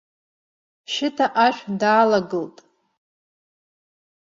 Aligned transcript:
Шьыта 0.93 1.25
ашә 1.45 1.63
даалагылт. 1.79 2.57